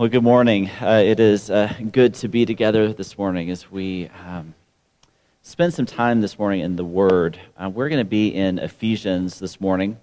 Well, 0.00 0.08
good 0.08 0.22
morning. 0.22 0.70
Uh, 0.80 1.02
it 1.04 1.20
is 1.20 1.50
uh, 1.50 1.74
good 1.92 2.14
to 2.14 2.28
be 2.28 2.46
together 2.46 2.90
this 2.90 3.18
morning 3.18 3.50
as 3.50 3.70
we 3.70 4.08
um, 4.26 4.54
spend 5.42 5.74
some 5.74 5.84
time 5.84 6.22
this 6.22 6.38
morning 6.38 6.60
in 6.60 6.76
the 6.76 6.86
Word. 6.86 7.38
Uh, 7.54 7.68
we're 7.68 7.90
going 7.90 8.00
to 8.00 8.08
be 8.08 8.28
in 8.28 8.58
Ephesians 8.58 9.38
this 9.38 9.60
morning, 9.60 9.98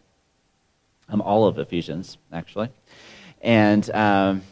um, 1.10 1.20
all 1.20 1.48
of 1.48 1.58
Ephesians, 1.58 2.20
actually. 2.32 2.70
And 3.42 3.90
um, 3.90 4.44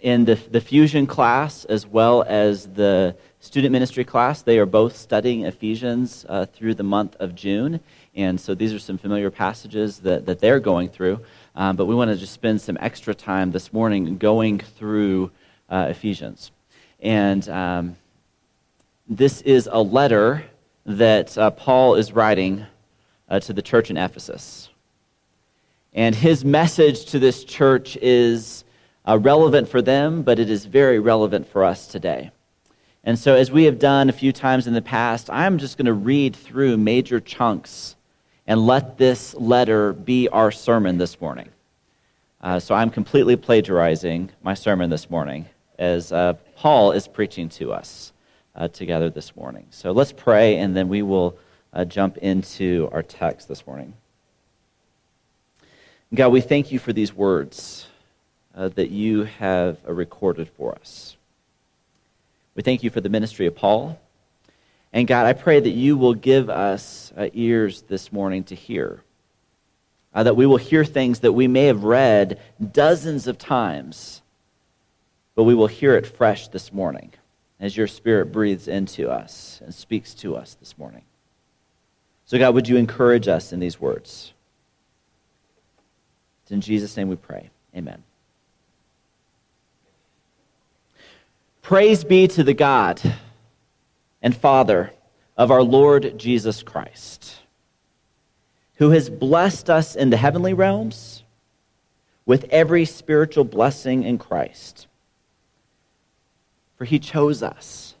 in 0.00 0.24
the, 0.24 0.34
the 0.34 0.60
fusion 0.60 1.06
class 1.06 1.64
as 1.66 1.86
well 1.86 2.24
as 2.26 2.66
the 2.66 3.14
student 3.38 3.70
ministry 3.70 4.02
class, 4.02 4.42
they 4.42 4.58
are 4.58 4.66
both 4.66 4.96
studying 4.96 5.44
Ephesians 5.44 6.26
uh, 6.28 6.46
through 6.46 6.74
the 6.74 6.82
month 6.82 7.14
of 7.20 7.36
June. 7.36 7.78
And 8.18 8.40
so 8.40 8.52
these 8.52 8.74
are 8.74 8.80
some 8.80 8.98
familiar 8.98 9.30
passages 9.30 10.00
that, 10.00 10.26
that 10.26 10.40
they're 10.40 10.58
going 10.58 10.88
through. 10.88 11.20
Um, 11.54 11.76
but 11.76 11.86
we 11.86 11.94
want 11.94 12.10
to 12.10 12.16
just 12.16 12.32
spend 12.32 12.60
some 12.60 12.76
extra 12.80 13.14
time 13.14 13.52
this 13.52 13.72
morning 13.72 14.18
going 14.18 14.58
through 14.58 15.30
uh, 15.70 15.86
Ephesians. 15.90 16.50
And 16.98 17.48
um, 17.48 17.96
this 19.08 19.40
is 19.42 19.68
a 19.70 19.80
letter 19.80 20.44
that 20.84 21.38
uh, 21.38 21.50
Paul 21.50 21.94
is 21.94 22.10
writing 22.10 22.66
uh, 23.28 23.38
to 23.38 23.52
the 23.52 23.62
church 23.62 23.88
in 23.88 23.96
Ephesus. 23.96 24.68
And 25.92 26.12
his 26.12 26.44
message 26.44 27.04
to 27.12 27.20
this 27.20 27.44
church 27.44 27.96
is 28.02 28.64
uh, 29.06 29.16
relevant 29.16 29.68
for 29.68 29.80
them, 29.80 30.22
but 30.22 30.40
it 30.40 30.50
is 30.50 30.64
very 30.64 30.98
relevant 30.98 31.46
for 31.46 31.64
us 31.64 31.86
today. 31.86 32.32
And 33.04 33.16
so, 33.16 33.36
as 33.36 33.52
we 33.52 33.64
have 33.64 33.78
done 33.78 34.08
a 34.08 34.12
few 34.12 34.32
times 34.32 34.66
in 34.66 34.74
the 34.74 34.82
past, 34.82 35.30
I'm 35.30 35.58
just 35.58 35.78
going 35.78 35.86
to 35.86 35.92
read 35.92 36.34
through 36.34 36.78
major 36.78 37.20
chunks 37.20 37.94
and 38.48 38.66
let 38.66 38.96
this 38.96 39.34
letter 39.34 39.92
be 39.92 40.26
our 40.30 40.50
sermon 40.50 40.96
this 40.96 41.20
morning. 41.20 41.50
Uh, 42.40 42.58
so 42.58 42.74
I'm 42.74 42.88
completely 42.88 43.36
plagiarizing 43.36 44.30
my 44.42 44.54
sermon 44.54 44.88
this 44.88 45.10
morning 45.10 45.44
as 45.78 46.12
uh, 46.12 46.32
Paul 46.56 46.92
is 46.92 47.06
preaching 47.06 47.50
to 47.50 47.72
us 47.74 48.12
uh, 48.56 48.66
together 48.68 49.10
this 49.10 49.36
morning. 49.36 49.66
So 49.70 49.92
let's 49.92 50.12
pray, 50.12 50.56
and 50.56 50.74
then 50.74 50.88
we 50.88 51.02
will 51.02 51.36
uh, 51.74 51.84
jump 51.84 52.16
into 52.16 52.88
our 52.90 53.02
text 53.02 53.48
this 53.48 53.66
morning. 53.66 53.92
God, 56.14 56.30
we 56.30 56.40
thank 56.40 56.72
you 56.72 56.78
for 56.78 56.94
these 56.94 57.12
words 57.12 57.86
uh, 58.54 58.68
that 58.68 58.90
you 58.90 59.24
have 59.24 59.76
uh, 59.86 59.92
recorded 59.92 60.48
for 60.56 60.74
us. 60.74 61.18
We 62.54 62.62
thank 62.62 62.82
you 62.82 62.88
for 62.88 63.02
the 63.02 63.10
ministry 63.10 63.46
of 63.46 63.54
Paul. 63.54 64.00
And 64.92 65.06
God, 65.06 65.26
I 65.26 65.32
pray 65.34 65.60
that 65.60 65.70
you 65.70 65.96
will 65.96 66.14
give 66.14 66.48
us 66.48 67.12
uh, 67.16 67.28
ears 67.32 67.82
this 67.82 68.12
morning 68.12 68.44
to 68.44 68.54
hear. 68.54 69.02
Uh, 70.14 70.22
that 70.22 70.36
we 70.36 70.46
will 70.46 70.56
hear 70.56 70.84
things 70.84 71.20
that 71.20 71.32
we 71.32 71.46
may 71.46 71.66
have 71.66 71.84
read 71.84 72.40
dozens 72.72 73.26
of 73.26 73.36
times, 73.36 74.22
but 75.34 75.44
we 75.44 75.54
will 75.54 75.66
hear 75.66 75.94
it 75.96 76.06
fresh 76.06 76.48
this 76.48 76.72
morning 76.72 77.12
as 77.60 77.76
your 77.76 77.86
Spirit 77.86 78.32
breathes 78.32 78.68
into 78.68 79.10
us 79.10 79.60
and 79.62 79.74
speaks 79.74 80.14
to 80.14 80.34
us 80.36 80.54
this 80.54 80.78
morning. 80.78 81.02
So, 82.24 82.38
God, 82.38 82.54
would 82.54 82.68
you 82.68 82.76
encourage 82.76 83.28
us 83.28 83.52
in 83.52 83.60
these 83.60 83.80
words? 83.80 84.32
It's 86.42 86.52
in 86.52 86.60
Jesus' 86.62 86.96
name 86.96 87.08
we 87.08 87.16
pray. 87.16 87.50
Amen. 87.76 88.02
Praise 91.62 92.02
be 92.04 92.26
to 92.28 92.42
the 92.42 92.54
God 92.54 93.00
and 94.22 94.36
Father 94.36 94.92
of 95.36 95.50
our 95.50 95.62
Lord 95.62 96.18
Jesus 96.18 96.62
Christ, 96.62 97.36
who 98.76 98.90
has 98.90 99.08
blessed 99.08 99.70
us 99.70 99.94
in 99.94 100.10
the 100.10 100.16
heavenly 100.16 100.52
realms 100.52 101.22
with 102.26 102.44
every 102.50 102.84
spiritual 102.84 103.44
blessing 103.44 104.02
in 104.02 104.18
Christ. 104.18 104.86
For 106.76 106.84
he 106.84 106.98
chose 106.98 107.42
us 107.42 107.94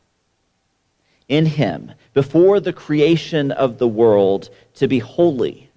in 1.28 1.46
him 1.46 1.92
before 2.14 2.60
the 2.60 2.72
creation 2.72 3.52
of 3.52 3.78
the 3.78 3.88
world 3.88 4.50
to 4.74 4.88
be 4.88 4.98
holy, 4.98 5.70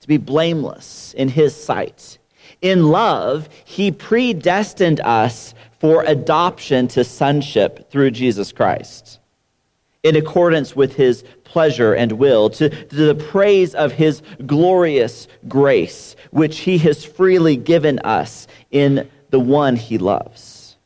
to 0.00 0.08
be 0.08 0.16
blameless 0.16 1.14
in 1.14 1.28
his 1.28 1.54
sight. 1.54 2.18
In 2.62 2.88
love, 2.88 3.48
he 3.64 3.90
predestined 3.90 5.00
us 5.00 5.54
for 5.78 6.04
adoption 6.04 6.88
to 6.88 7.04
sonship 7.04 7.90
through 7.90 8.12
Jesus 8.12 8.52
Christ 8.52 9.18
in 10.02 10.16
accordance 10.16 10.76
with 10.76 10.94
his 10.94 11.24
pleasure 11.44 11.94
and 11.94 12.12
will, 12.12 12.50
to, 12.50 12.68
to, 12.68 12.94
the 12.94 13.14
praise 13.14 13.74
of 13.74 13.92
his 13.92 14.22
glorious 14.46 15.26
grace, 15.48 16.16
which 16.30 16.60
he 16.60 16.78
has 16.78 17.04
freely 17.04 17.56
given 17.56 17.98
us 18.00 18.46
in 18.70 19.08
the 19.30 19.40
one 19.40 19.76
he 19.76 19.98
loves. 19.98 20.76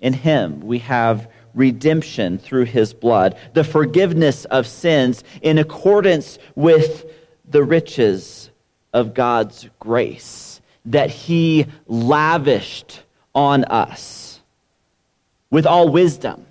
In 0.00 0.12
him 0.12 0.60
we 0.60 0.78
have 0.80 1.30
redemption 1.54 2.38
through 2.38 2.64
his 2.64 2.94
blood, 2.94 3.36
the 3.52 3.64
forgiveness 3.64 4.44
of 4.46 4.66
sins 4.66 5.22
in 5.42 5.58
accordance 5.58 6.38
with 6.56 7.04
the 7.48 7.62
riches 7.62 8.50
of 8.92 9.14
God's 9.14 9.68
grace 9.78 10.60
that 10.86 11.10
he 11.10 11.66
lavished 11.86 13.02
on 13.34 13.64
us 13.64 14.40
with 15.50 15.66
all 15.66 15.88
wisdom 15.88 16.44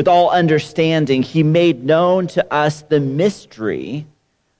with 0.00 0.08
all 0.08 0.30
understanding, 0.30 1.22
he 1.22 1.42
made 1.42 1.84
known 1.84 2.26
to 2.26 2.50
us 2.50 2.80
the 2.80 2.98
mystery 2.98 4.06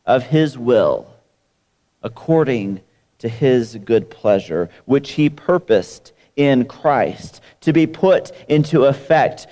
of 0.04 0.22
his 0.22 0.58
will, 0.58 1.10
according 2.02 2.78
to 3.18 3.26
his 3.26 3.78
good 3.86 4.10
pleasure, 4.10 4.68
which 4.84 5.12
he 5.12 5.30
purposed 5.30 6.12
in 6.36 6.66
Christ 6.66 7.40
to 7.62 7.72
be 7.72 7.86
put 7.86 8.32
into 8.50 8.84
effect 8.84 9.46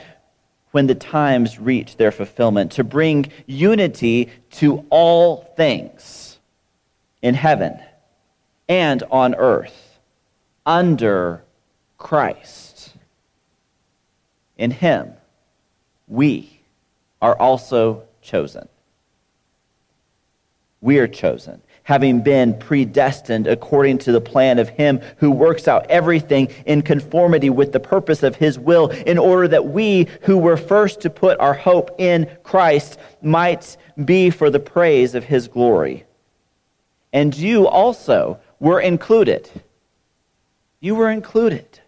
when 0.72 0.86
the 0.86 0.94
times 0.94 1.58
reach 1.58 1.96
their 1.96 2.12
fulfillment, 2.12 2.72
to 2.72 2.84
bring 2.84 3.32
unity 3.46 4.28
to 4.50 4.84
all 4.90 5.54
things 5.56 6.38
in 7.22 7.32
heaven 7.32 7.80
and 8.68 9.02
on 9.10 9.34
earth 9.36 9.98
under 10.66 11.42
Christ. 11.96 12.92
In 14.58 14.70
him 14.70 15.14
we 16.08 16.60
are 17.20 17.36
also 17.38 18.04
chosen. 18.22 18.68
We 20.80 20.98
are 20.98 21.08
chosen, 21.08 21.60
having 21.82 22.22
been 22.22 22.58
predestined 22.58 23.46
according 23.46 23.98
to 23.98 24.12
the 24.12 24.20
plan 24.20 24.58
of 24.58 24.68
Him 24.68 25.00
who 25.16 25.30
works 25.30 25.66
out 25.66 25.86
everything 25.90 26.48
in 26.66 26.82
conformity 26.82 27.50
with 27.50 27.72
the 27.72 27.80
purpose 27.80 28.22
of 28.22 28.36
His 28.36 28.58
will, 28.58 28.88
in 28.88 29.18
order 29.18 29.48
that 29.48 29.66
we 29.66 30.06
who 30.22 30.38
were 30.38 30.56
first 30.56 31.00
to 31.00 31.10
put 31.10 31.40
our 31.40 31.54
hope 31.54 31.96
in 31.98 32.30
Christ 32.44 32.98
might 33.22 33.76
be 34.04 34.30
for 34.30 34.50
the 34.50 34.60
praise 34.60 35.14
of 35.14 35.24
His 35.24 35.48
glory. 35.48 36.04
And 37.12 37.36
you 37.36 37.66
also 37.66 38.38
were 38.60 38.80
included. 38.80 39.50
You 40.80 40.94
were 40.94 41.10
included 41.10 41.80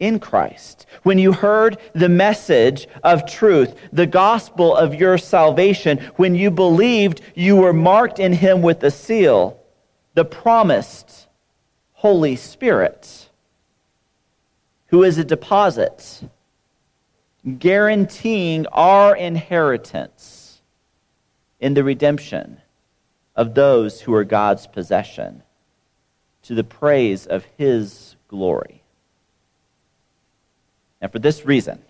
in 0.00 0.20
Christ. 0.20 0.86
When 1.02 1.18
you 1.18 1.32
heard 1.32 1.78
the 1.92 2.08
message 2.08 2.86
of 3.02 3.30
truth, 3.30 3.74
the 3.92 4.06
gospel 4.06 4.76
of 4.76 4.94
your 4.94 5.18
salvation, 5.18 5.98
when 6.16 6.34
you 6.34 6.50
believed 6.50 7.20
you 7.34 7.56
were 7.56 7.72
marked 7.72 8.18
in 8.18 8.32
him 8.32 8.62
with 8.62 8.80
the 8.80 8.90
seal, 8.90 9.60
the 10.14 10.24
promised 10.24 11.26
Holy 11.92 12.36
Spirit, 12.36 13.28
who 14.86 15.02
is 15.02 15.18
a 15.18 15.24
deposit 15.24 16.22
guaranteeing 17.58 18.66
our 18.68 19.16
inheritance 19.16 20.60
in 21.60 21.74
the 21.74 21.84
redemption 21.84 22.60
of 23.34 23.54
those 23.54 24.00
who 24.00 24.14
are 24.14 24.24
God's 24.24 24.66
possession 24.66 25.42
to 26.42 26.54
the 26.54 26.64
praise 26.64 27.26
of 27.26 27.44
his 27.56 28.16
glory. 28.28 28.77
And 31.00 31.12
for 31.12 31.18
this 31.18 31.44
reason, 31.44 31.82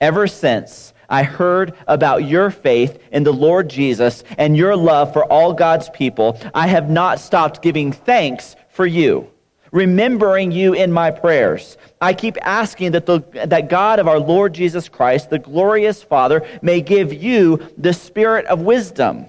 ever 0.00 0.26
since 0.26 0.94
I 1.08 1.24
heard 1.24 1.74
about 1.86 2.24
your 2.24 2.50
faith 2.50 3.02
in 3.10 3.24
the 3.24 3.32
Lord 3.32 3.68
Jesus 3.68 4.22
and 4.38 4.56
your 4.56 4.76
love 4.76 5.12
for 5.12 5.24
all 5.24 5.52
God's 5.52 5.90
people, 5.90 6.40
I 6.54 6.68
have 6.68 6.88
not 6.88 7.20
stopped 7.20 7.62
giving 7.62 7.92
thanks 7.92 8.56
for 8.70 8.86
you, 8.86 9.28
remembering 9.72 10.52
you 10.52 10.72
in 10.72 10.92
my 10.92 11.10
prayers. 11.10 11.76
I 12.00 12.14
keep 12.14 12.38
asking 12.42 12.92
that, 12.92 13.06
the, 13.06 13.20
that 13.46 13.68
God 13.68 13.98
of 13.98 14.08
our 14.08 14.20
Lord 14.20 14.54
Jesus 14.54 14.88
Christ, 14.88 15.28
the 15.28 15.38
glorious 15.38 16.02
Father, 16.02 16.46
may 16.62 16.80
give 16.80 17.12
you 17.12 17.68
the 17.76 17.92
spirit 17.92 18.46
of 18.46 18.60
wisdom 18.60 19.26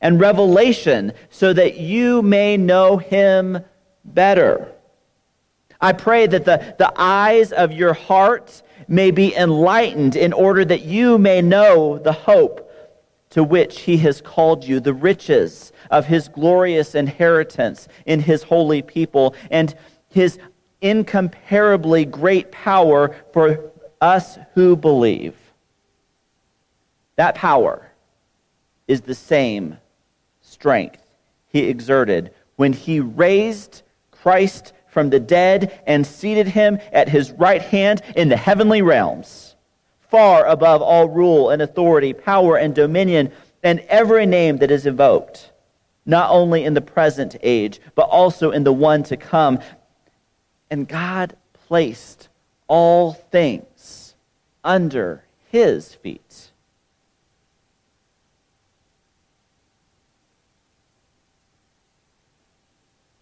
and 0.00 0.20
revelation 0.20 1.12
so 1.30 1.52
that 1.52 1.78
you 1.78 2.22
may 2.22 2.56
know 2.56 2.96
him 2.96 3.58
better 4.04 4.71
I 5.82 5.92
pray 5.92 6.28
that 6.28 6.44
the, 6.44 6.74
the 6.78 6.92
eyes 6.96 7.52
of 7.52 7.72
your 7.72 7.92
heart 7.92 8.62
may 8.86 9.10
be 9.10 9.34
enlightened 9.34 10.14
in 10.14 10.32
order 10.32 10.64
that 10.64 10.82
you 10.82 11.18
may 11.18 11.42
know 11.42 11.98
the 11.98 12.12
hope 12.12 12.70
to 13.30 13.42
which 13.42 13.80
he 13.80 13.96
has 13.98 14.20
called 14.20 14.64
you, 14.64 14.78
the 14.78 14.94
riches 14.94 15.72
of 15.90 16.06
his 16.06 16.28
glorious 16.28 16.94
inheritance 16.94 17.88
in 18.06 18.20
his 18.20 18.42
holy 18.42 18.82
people, 18.82 19.34
and 19.50 19.74
his 20.08 20.38
incomparably 20.82 22.04
great 22.04 22.52
power 22.52 23.16
for 23.32 23.72
us 24.00 24.38
who 24.54 24.76
believe. 24.76 25.34
That 27.16 27.34
power 27.34 27.90
is 28.86 29.00
the 29.00 29.14
same 29.14 29.78
strength 30.42 31.02
he 31.48 31.60
exerted 31.60 32.32
when 32.56 32.72
he 32.72 33.00
raised 33.00 33.82
Christ 34.10 34.72
from 34.92 35.08
the 35.08 35.18
dead 35.18 35.80
and 35.86 36.06
seated 36.06 36.46
him 36.46 36.78
at 36.92 37.08
his 37.08 37.32
right 37.32 37.62
hand 37.62 38.02
in 38.14 38.28
the 38.28 38.36
heavenly 38.36 38.82
realms, 38.82 39.56
far 40.10 40.44
above 40.44 40.82
all 40.82 41.08
rule 41.08 41.48
and 41.48 41.62
authority, 41.62 42.12
power 42.12 42.58
and 42.58 42.74
dominion, 42.74 43.32
and 43.62 43.80
every 43.88 44.26
name 44.26 44.58
that 44.58 44.70
is 44.70 44.84
invoked, 44.84 45.50
not 46.04 46.30
only 46.30 46.64
in 46.64 46.74
the 46.74 46.80
present 46.82 47.36
age, 47.42 47.80
but 47.94 48.02
also 48.02 48.50
in 48.50 48.64
the 48.64 48.72
one 48.72 49.02
to 49.02 49.16
come. 49.16 49.58
And 50.70 50.86
God 50.86 51.36
placed 51.66 52.28
all 52.68 53.14
things 53.14 54.14
under 54.62 55.24
his 55.48 55.94
feet. 55.94 56.50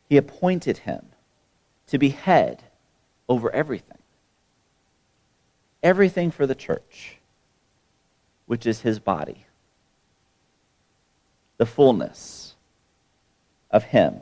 He 0.09 0.17
appointed 0.17 0.79
him 0.79 1.10
to 1.91 1.99
be 1.99 2.11
head 2.11 2.63
over 3.29 3.51
everything. 3.51 3.99
Everything 5.83 6.31
for 6.31 6.47
the 6.47 6.55
church, 6.55 7.19
which 8.47 8.67
is 8.67 8.81
his 8.81 8.99
body. 8.99 9.45
The 11.57 11.67
fullness 11.67 12.55
of 13.71 13.85
him 13.85 14.21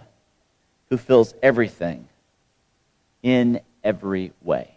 who 0.88 0.96
fills 0.96 1.34
everything 1.42 2.08
in 3.22 3.60
every 3.84 4.32
way. 4.42 4.76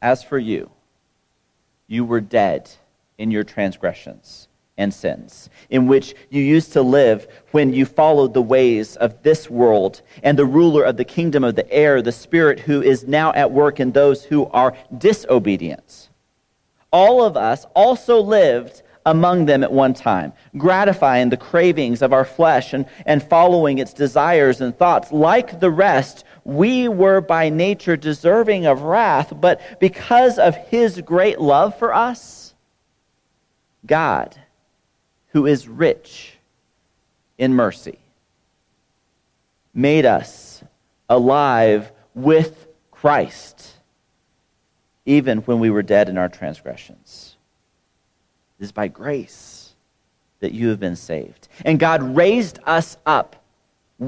As 0.00 0.22
for 0.22 0.38
you, 0.38 0.70
you 1.88 2.04
were 2.04 2.20
dead 2.20 2.70
in 3.18 3.30
your 3.30 3.44
transgressions 3.44 4.48
and 4.76 4.92
sins, 4.92 5.48
in 5.70 5.86
which 5.86 6.14
you 6.30 6.42
used 6.42 6.72
to 6.72 6.82
live 6.82 7.28
when 7.52 7.72
you 7.72 7.86
followed 7.86 8.34
the 8.34 8.42
ways 8.42 8.96
of 8.96 9.22
this 9.22 9.48
world 9.48 10.02
and 10.22 10.38
the 10.38 10.44
ruler 10.44 10.82
of 10.82 10.96
the 10.96 11.04
kingdom 11.04 11.44
of 11.44 11.54
the 11.54 11.70
air, 11.72 12.02
the 12.02 12.12
Spirit 12.12 12.58
who 12.58 12.82
is 12.82 13.06
now 13.06 13.32
at 13.34 13.52
work 13.52 13.78
in 13.78 13.92
those 13.92 14.24
who 14.24 14.46
are 14.46 14.76
disobedient. 14.98 16.08
All 16.92 17.24
of 17.24 17.36
us 17.36 17.66
also 17.74 18.20
lived 18.20 18.82
among 19.06 19.46
them 19.46 19.62
at 19.62 19.72
one 19.72 19.94
time, 19.94 20.32
gratifying 20.56 21.28
the 21.28 21.36
cravings 21.36 22.02
of 22.02 22.12
our 22.12 22.24
flesh 22.24 22.72
and, 22.72 22.86
and 23.04 23.22
following 23.22 23.78
its 23.78 23.92
desires 23.92 24.60
and 24.60 24.76
thoughts. 24.76 25.12
Like 25.12 25.60
the 25.60 25.70
rest, 25.70 26.24
we 26.44 26.88
were 26.88 27.20
by 27.20 27.48
nature 27.50 27.96
deserving 27.96 28.66
of 28.66 28.82
wrath, 28.82 29.32
but 29.40 29.60
because 29.78 30.38
of 30.38 30.56
his 30.56 31.00
great 31.02 31.40
love 31.40 31.78
for 31.78 31.92
us, 31.94 32.54
God, 33.86 34.34
who 35.34 35.46
is 35.46 35.68
rich 35.68 36.38
in 37.36 37.52
mercy, 37.52 37.98
made 39.74 40.06
us 40.06 40.62
alive 41.08 41.90
with 42.14 42.68
Christ, 42.92 43.72
even 45.04 45.38
when 45.38 45.58
we 45.58 45.70
were 45.70 45.82
dead 45.82 46.08
in 46.08 46.16
our 46.16 46.28
transgressions. 46.28 47.36
It 48.60 48.64
is 48.64 48.72
by 48.72 48.86
grace 48.86 49.74
that 50.38 50.52
you 50.52 50.68
have 50.68 50.78
been 50.78 50.96
saved. 50.96 51.48
And 51.64 51.80
God 51.80 52.16
raised 52.16 52.60
us 52.64 52.96
up 53.04 53.43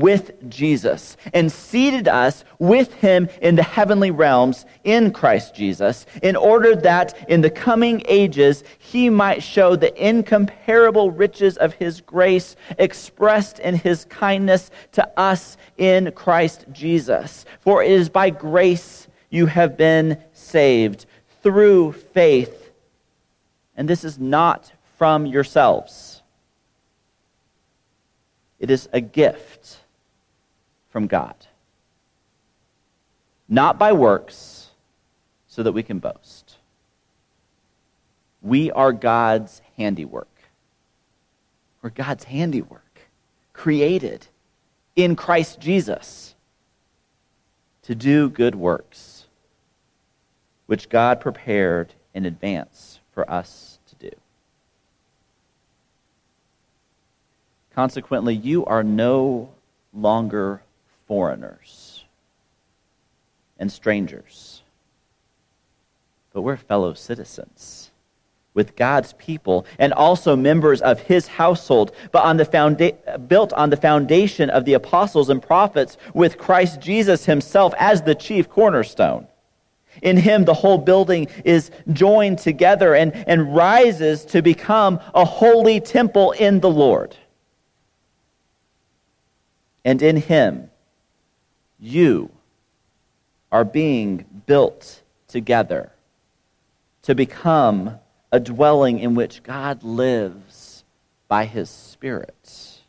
with 0.01 0.49
Jesus 0.49 1.17
and 1.33 1.51
seated 1.51 2.09
us 2.09 2.45
with 2.59 2.93
him 2.95 3.29
in 3.41 3.57
the 3.57 3.63
heavenly 3.63 4.11
realms 4.11 4.65
in 4.85 5.13
Christ 5.13 5.55
Jesus, 5.55 6.07
in 6.23 6.37
order 6.37 6.77
that 6.77 7.29
in 7.29 7.41
the 7.41 7.51
coming 7.51 8.03
ages 8.07 8.65
he 8.79 9.11
might 9.11 9.43
show 9.43 9.77
the 9.77 9.95
incomparable 10.05 11.11
riches 11.11 11.57
of 11.57 11.75
his 11.75 12.01
grace 12.01 12.57
expressed 12.79 13.59
in 13.59 13.75
his 13.75 14.05
kindness 14.07 14.71
to 14.93 15.19
us 15.19 15.57
in 15.79 16.13
Christ 16.13 16.67
Jesus. 16.73 17.45
For 17.61 17.83
it 17.83 17.91
is 17.91 18.09
by 18.09 18.31
grace 18.31 19.09
you 19.31 19.47
have 19.47 19.77
been 19.77 20.23
saved 20.33 21.07
through 21.43 21.93
faith. 21.93 22.73
And 23.77 23.89
this 23.89 24.05
is 24.05 24.19
not 24.19 24.73
from 24.97 25.27
yourselves. 25.27 26.23
It 28.59 28.71
is 28.71 28.89
a 28.93 29.01
gift 29.01 29.79
from 30.97 31.09
God. 31.09 31.35
Not 33.51 33.79
by 33.79 33.93
works, 33.93 34.71
so 35.47 35.63
that 35.63 35.73
we 35.73 35.83
can 35.83 35.99
boast. 35.99 36.57
We 38.41 38.71
are 38.71 38.95
God's 38.95 39.61
handiwork. 39.77 40.35
We're 41.83 41.91
God's 41.91 42.25
handiwork, 42.25 43.01
created 43.53 44.27
in 44.97 45.17
Christ 45.17 45.61
Jesus 45.61 46.35
to 47.83 47.95
do 47.95 48.31
good 48.31 48.55
works, 48.55 49.27
which 50.65 50.89
God 50.89 51.21
prepared 51.21 51.93
in 52.15 52.25
advance 52.25 53.01
for 53.13 53.31
us 53.31 53.81
to 53.89 54.09
do. 54.09 54.17
Consequently, 57.75 58.35
you 58.35 58.65
are 58.65 58.83
no 58.83 59.51
longer 59.93 60.63
foreigners 61.07 62.05
and 63.59 63.71
strangers, 63.71 64.63
but 66.33 66.43
we're 66.43 66.57
fellow 66.57 66.95
citizens 66.95 67.91
with 68.57 68.75
God's 68.75 69.13
people 69.15 69.67
and 69.79 69.93
also 69.93 70.35
members 70.35 70.81
of 70.81 70.99
his 71.01 71.27
household, 71.27 71.95
but 72.11 72.25
on 72.25 72.39
the 72.39 72.45
founda- 72.45 73.29
built 73.29 73.53
on 73.53 73.71
the 73.71 73.77
foundation 73.77 74.49
of 74.49 74.65
the 74.65 74.73
apostles 74.73 75.29
and 75.29 75.43
prophets 75.43 75.99
with 76.15 76.39
Christ 76.39 76.81
Jesus 76.81 77.27
himself 77.27 77.75
as 77.79 78.03
the 78.03 78.15
chief 78.15 78.49
cornerstone. 78.49 79.29
In 80.03 80.17
him, 80.17 80.45
the 80.45 80.55
whole 80.55 80.79
building 80.79 81.29
is 81.45 81.71
joined 81.93 82.39
together 82.39 82.95
and, 82.95 83.15
and 83.29 83.55
rises 83.55 84.25
to 84.27 84.43
become 84.43 85.01
a 85.15 85.25
holy 85.25 85.81
temple 85.81 86.33
in 86.33 86.61
the 86.61 86.71
Lord. 86.71 87.17
And 89.85 90.03
in 90.03 90.17
him, 90.17 90.71
you 91.79 92.31
are 93.53 93.65
being 93.65 94.25
built 94.47 95.03
together 95.29 95.93
to 97.03 97.15
become 97.15 97.99
a 98.33 98.41
dwelling 98.41 98.99
in 98.99 99.15
which 99.15 99.43
God 99.43 99.83
lives 99.83 100.85
by 101.29 101.45
his 101.45 101.71
Spirit. 101.71 102.81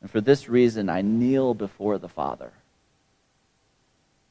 And 0.00 0.10
for 0.10 0.20
this 0.20 0.48
reason, 0.48 0.88
I 0.88 1.02
kneel 1.02 1.54
before 1.54 1.98
the 1.98 2.08
Father, 2.08 2.52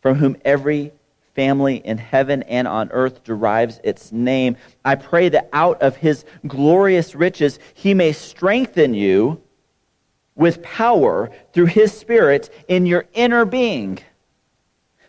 from 0.01 0.15
whom 0.15 0.35
every 0.43 0.91
family 1.35 1.77
in 1.77 1.97
heaven 1.97 2.43
and 2.43 2.67
on 2.67 2.89
earth 2.91 3.23
derives 3.23 3.79
its 3.83 4.11
name. 4.11 4.57
I 4.83 4.95
pray 4.95 5.29
that 5.29 5.49
out 5.53 5.81
of 5.81 5.95
his 5.95 6.25
glorious 6.45 7.15
riches 7.15 7.59
he 7.73 7.93
may 7.93 8.11
strengthen 8.11 8.93
you 8.93 9.41
with 10.39 10.63
power 10.63 11.29
through 11.53 11.65
his 11.65 11.91
Spirit 11.91 12.49
in 12.67 12.85
your 12.85 13.05
inner 13.13 13.45
being, 13.45 13.99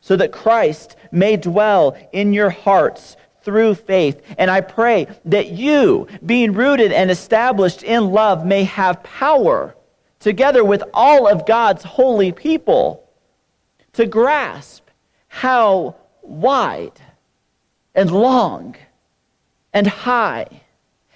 so 0.01 0.17
that 0.17 0.33
Christ 0.33 0.97
may 1.13 1.37
dwell 1.37 1.97
in 2.13 2.33
your 2.33 2.51
hearts 2.51 3.17
through 3.43 3.77
faith. 3.77 4.21
And 4.37 4.51
I 4.51 4.61
pray 4.61 5.07
that 5.27 5.51
you, 5.51 6.09
being 6.27 6.53
rooted 6.53 6.93
and 6.93 7.11
established 7.11 7.83
in 7.83 8.11
love, 8.11 8.45
may 8.45 8.65
have 8.65 9.03
power, 9.05 9.77
together 10.19 10.65
with 10.65 10.83
all 10.93 11.29
of 11.29 11.47
God's 11.47 11.85
holy 11.85 12.33
people, 12.33 13.09
to 13.93 14.07
grasp 14.07 14.89
how 15.29 15.95
wide 16.23 17.01
and 17.95 18.11
long 18.11 18.75
and 19.73 19.87
high 19.87 20.47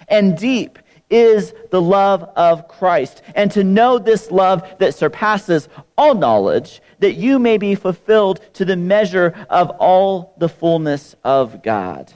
and 0.07 0.37
deep 0.37 0.79
is 1.09 1.53
the 1.71 1.81
love 1.81 2.23
of 2.35 2.67
Christ, 2.67 3.21
and 3.35 3.51
to 3.51 3.63
know 3.63 3.99
this 3.99 4.31
love 4.31 4.67
that 4.79 4.95
surpasses 4.95 5.69
all 5.97 6.15
knowledge, 6.15 6.81
that 6.99 7.13
you 7.13 7.37
may 7.37 7.57
be 7.57 7.75
fulfilled 7.75 8.41
to 8.53 8.65
the 8.65 8.75
measure 8.75 9.45
of 9.49 9.69
all 9.71 10.33
the 10.37 10.49
fullness 10.49 11.15
of 11.23 11.61
God. 11.61 12.11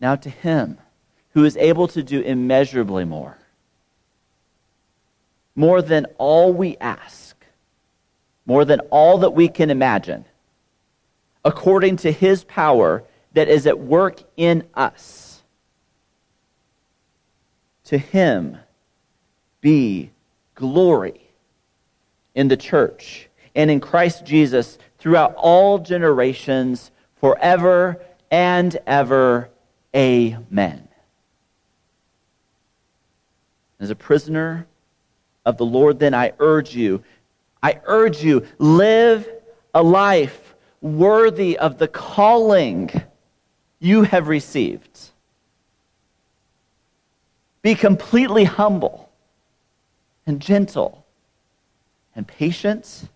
Now, 0.00 0.16
to 0.16 0.28
Him 0.28 0.78
who 1.32 1.44
is 1.44 1.56
able 1.56 1.88
to 1.88 2.02
do 2.02 2.20
immeasurably 2.20 3.04
more, 3.04 3.38
more 5.54 5.80
than 5.80 6.06
all 6.18 6.52
we 6.52 6.76
ask, 6.78 7.34
more 8.44 8.64
than 8.64 8.80
all 8.90 9.18
that 9.18 9.30
we 9.30 9.48
can 9.48 9.70
imagine, 9.70 10.24
according 11.44 11.96
to 11.98 12.12
His 12.12 12.44
power 12.44 13.04
that 13.32 13.48
is 13.48 13.66
at 13.66 13.78
work 13.78 14.22
in 14.36 14.64
us 14.74 15.25
to 17.86 17.98
him 17.98 18.58
be 19.60 20.10
glory 20.54 21.20
in 22.34 22.48
the 22.48 22.56
church 22.56 23.28
and 23.54 23.70
in 23.70 23.80
Christ 23.80 24.24
Jesus 24.24 24.78
throughout 24.98 25.34
all 25.36 25.78
generations, 25.78 26.90
forever 27.16 28.00
and 28.30 28.76
ever. 28.86 29.48
Amen. 29.94 30.88
As 33.78 33.90
a 33.90 33.94
prisoner 33.94 34.66
of 35.44 35.56
the 35.56 35.66
Lord, 35.66 35.98
then 35.98 36.12
I 36.12 36.32
urge 36.38 36.74
you, 36.74 37.02
I 37.62 37.80
urge 37.84 38.22
you, 38.22 38.46
live 38.58 39.28
a 39.74 39.82
life 39.82 40.54
worthy 40.80 41.58
of 41.58 41.78
the 41.78 41.88
calling 41.88 42.90
you 43.78 44.02
have 44.02 44.28
received. 44.28 45.10
Be 47.66 47.74
completely 47.74 48.44
humble 48.44 49.10
and 50.24 50.38
gentle 50.38 51.04
and 52.14 52.24
patient 52.24 53.08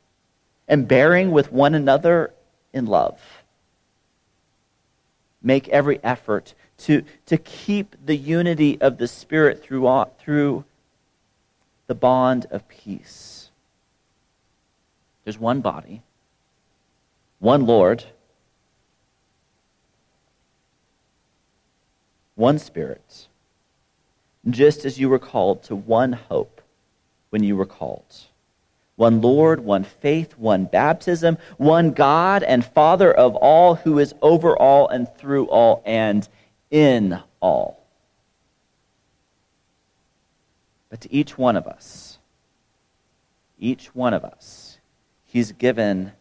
and 0.66 0.88
bearing 0.88 1.30
with 1.30 1.52
one 1.52 1.72
another 1.72 2.34
in 2.72 2.86
love. 2.86 3.20
Make 5.40 5.68
every 5.68 6.02
effort 6.02 6.54
to, 6.78 7.04
to 7.26 7.36
keep 7.38 7.94
the 8.04 8.16
unity 8.16 8.76
of 8.80 8.98
the 8.98 9.06
Spirit 9.06 9.62
through, 9.62 10.06
through 10.18 10.64
the 11.86 11.94
bond 11.94 12.46
of 12.50 12.66
peace. 12.66 13.52
There's 15.22 15.38
one 15.38 15.60
body, 15.60 16.02
one 17.38 17.66
Lord, 17.66 18.02
one 22.34 22.58
Spirit, 22.58 23.28
just 24.48 24.84
as 24.84 24.98
you 24.98 25.08
were 25.08 25.18
called 25.18 25.62
to 25.64 25.76
one 25.76 26.12
hope 26.12 26.60
when 27.30 27.42
you 27.42 27.56
were 27.56 27.66
called. 27.66 28.16
One 28.96 29.20
Lord, 29.20 29.60
one 29.60 29.84
faith, 29.84 30.36
one 30.36 30.66
baptism, 30.66 31.38
one 31.56 31.92
God 31.92 32.42
and 32.42 32.64
Father 32.64 33.12
of 33.12 33.34
all, 33.34 33.74
who 33.74 33.98
is 33.98 34.14
over 34.20 34.56
all 34.56 34.88
and 34.88 35.08
through 35.16 35.46
all 35.46 35.82
and 35.86 36.28
in 36.70 37.20
all. 37.40 37.82
But 40.90 41.00
to 41.02 41.12
each 41.12 41.38
one 41.38 41.56
of 41.56 41.66
us, 41.66 42.18
each 43.58 43.94
one 43.94 44.12
of 44.12 44.24
us, 44.24 44.78
He's 45.24 45.52
given 45.52 46.12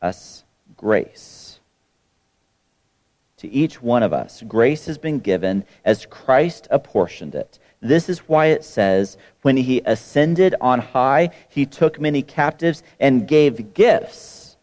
us 0.00 0.42
grace. 0.76 1.55
To 3.38 3.48
each 3.48 3.82
one 3.82 4.02
of 4.02 4.12
us, 4.12 4.42
grace 4.48 4.86
has 4.86 4.96
been 4.96 5.18
given 5.18 5.64
as 5.84 6.06
Christ 6.06 6.66
apportioned 6.70 7.34
it. 7.34 7.58
This 7.80 8.08
is 8.08 8.20
why 8.20 8.46
it 8.46 8.64
says, 8.64 9.18
when 9.42 9.58
he 9.58 9.82
ascended 9.84 10.54
on 10.60 10.80
high, 10.80 11.30
he 11.48 11.66
took 11.66 12.00
many 12.00 12.22
captives 12.22 12.82
and 12.98 13.28
gave 13.28 13.74
gifts, 13.74 14.56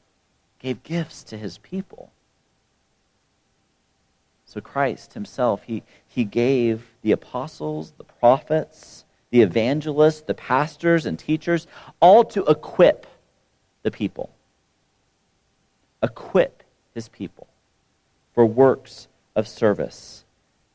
gave 0.58 0.82
gifts 0.82 1.24
to 1.26 1.38
his 1.38 1.60
people. 1.60 2.12
So 4.46 4.60
Christ 4.60 5.14
himself, 5.14 5.64
he, 5.64 5.84
he 6.08 6.24
gave 6.26 6.84
the 7.04 7.12
apostles, 7.12 7.94
the 7.98 8.04
prophets, 8.04 9.06
the 9.30 9.42
evangelists, 9.42 10.22
the 10.22 10.34
pastors, 10.34 11.06
and 11.06 11.18
teachers, 11.18 11.68
all 12.00 12.24
to 12.26 12.44
equip 12.46 13.06
the 13.84 13.92
people. 13.92 14.32
Equip 16.02 16.64
his 16.94 17.08
people 17.10 17.43
for 18.34 18.46
works 18.46 19.08
of 19.36 19.48
service 19.48 20.24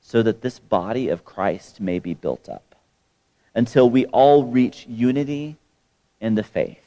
so 0.00 0.22
that 0.22 0.40
this 0.40 0.58
body 0.58 1.08
of 1.08 1.24
Christ 1.24 1.80
may 1.80 1.98
be 1.98 2.14
built 2.14 2.48
up 2.48 2.74
until 3.54 3.90
we 3.90 4.06
all 4.06 4.44
reach 4.44 4.86
unity 4.88 5.56
in 6.20 6.34
the 6.34 6.42
faith 6.42 6.84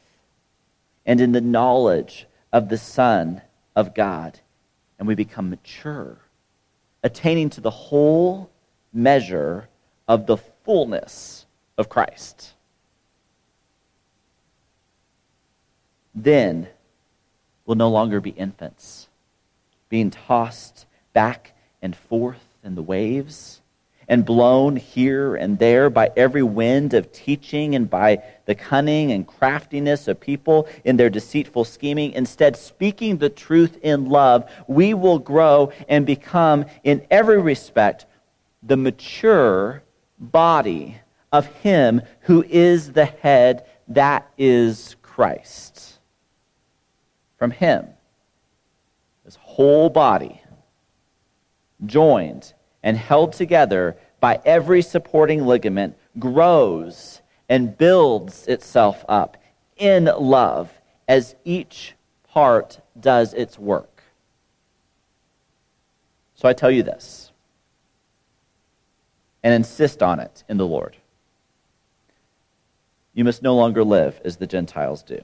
and 1.06 1.20
in 1.20 1.32
the 1.32 1.42
knowledge 1.42 2.28
of 2.51 2.70
the 2.70 2.78
Son 2.78 3.42
of 3.75 3.94
God 3.94 4.40
and 4.98 5.08
we 5.08 5.16
become 5.16 5.50
mature 5.50 6.18
attaining 7.04 7.50
to 7.50 7.62
the 7.62 7.70
whole 7.70 8.50
measure 8.94 9.68
of 10.08 10.25
the 10.25 10.38
fullness 10.38 11.46
of 11.78 11.90
Christ. 11.90 12.54
Then 16.13 16.68
we'll 17.66 17.78
no 17.78 17.90
longer 17.90 18.20
be 18.20 18.32
infants, 18.32 19.08
being 19.91 20.10
tossed 20.10 20.88
back 21.13 21.53
and 21.81 21.95
forth 21.95 22.41
in 22.63 22.74
the 22.75 22.81
waves 22.81 23.62
and 24.07 24.25
blown 24.25 24.77
here 24.77 25.36
and 25.36 25.60
there 25.60 25.89
by 25.89 26.10
every 26.15 26.41
wind 26.41 26.93
of 26.93 27.12
teaching 27.12 27.75
and 27.75 27.89
by 27.89 28.24
the 28.45 28.55
cunning 28.55 29.12
and 29.12 29.27
craftiness 29.27 30.07
of 30.07 30.19
people 30.19 30.67
in 30.86 30.95
their 30.95 31.10
deceitful 31.10 31.65
scheming. 31.65 32.13
Instead, 32.13 32.55
speaking 32.55 33.17
the 33.17 33.29
truth 33.29 33.77
in 33.83 34.05
love, 34.05 34.50
we 34.67 34.93
will 34.93 35.19
grow 35.19 35.71
and 35.89 36.05
become, 36.05 36.65
in 36.83 37.05
every 37.12 37.41
respect, 37.41 38.05
the 38.63 38.77
mature 38.77 39.83
body 40.17 40.98
of 41.33 41.45
Him 41.48 42.01
who 42.21 42.43
is 42.43 42.93
the 42.93 43.05
head, 43.05 43.65
that 43.89 44.29
is 44.38 44.95
Christ. 45.01 46.00
From 47.38 47.51
Him, 47.51 47.88
whole 49.51 49.89
body, 49.89 50.41
joined 51.86 52.53
and 52.84 52.96
held 52.98 53.34
together 53.34 53.98
by 54.20 54.39
every 54.46 54.81
supporting 54.81 55.46
ligament, 55.46 55.96
grows 56.20 57.22
and 57.50 57.77
builds 57.77 58.48
itself 58.48 59.03
up 59.10 59.38
in 59.77 60.05
love 60.05 60.72
as 61.08 61.36
each 61.43 61.96
part 62.29 62.79
does 63.00 63.34
its 63.34 63.60
work. 63.60 64.03
So 66.36 66.48
I 66.48 66.53
tell 66.53 66.72
you 66.72 66.84
this 66.84 67.31
and 69.43 69.53
insist 69.53 70.01
on 70.01 70.20
it 70.20 70.43
in 70.48 70.58
the 70.58 70.65
Lord. 70.65 70.96
You 73.13 73.25
must 73.25 73.43
no 73.43 73.55
longer 73.55 73.84
live 73.84 74.22
as 74.24 74.38
the 74.38 74.48
Gentiles 74.48 75.03
do 75.03 75.22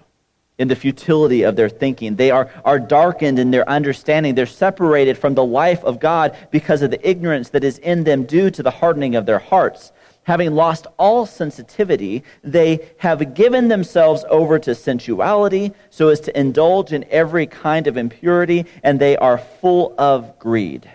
in 0.58 0.68
the 0.68 0.76
futility 0.76 1.44
of 1.44 1.56
their 1.56 1.70
thinking. 1.70 2.16
They 2.16 2.32
are, 2.32 2.50
are 2.66 2.80
darkened 2.80 3.40
in 3.40 3.52
their 3.52 3.68
understanding. 3.70 4.36
They're 4.36 4.46
separated 4.46 5.18
from 5.18 5.36
the 5.36 5.46
life 5.46 5.84
of 5.84 6.00
God 6.00 6.36
because 6.52 6.82
of 6.82 6.92
the 6.92 7.08
ignorance 7.10 7.50
that 7.50 7.64
is 7.64 7.78
in 7.80 8.04
them 8.04 8.24
due 8.24 8.50
to 8.52 8.64
the 8.64 8.72
hardening 8.72 9.16
of 9.16 9.26
their 9.26 9.40
hearts. 9.40 9.92
Having 10.24 10.56
lost 10.56 10.88
all 10.98 11.26
sensitivity, 11.26 12.24
they 12.44 12.90
have 12.98 13.34
given 13.34 13.70
themselves 13.70 14.26
over 14.30 14.60
to 14.60 14.76
sensuality 14.76 15.72
so 15.90 16.10
as 16.10 16.20
to 16.22 16.38
indulge 16.38 16.92
in 16.92 17.06
every 17.10 17.48
kind 17.48 17.88
of 17.88 17.96
impurity, 17.96 18.66
and 18.84 19.00
they 19.00 19.16
are 19.16 19.38
full 19.38 19.94
of 19.98 20.38
greed. 20.38 20.90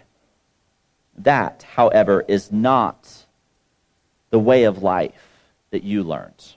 That, 1.18 1.64
however, 1.74 2.24
is 2.28 2.52
not 2.52 3.26
the 4.30 4.38
way 4.38 4.64
of 4.64 4.82
life 4.82 5.14
that 5.70 5.84
you 5.84 6.02
learned 6.02 6.56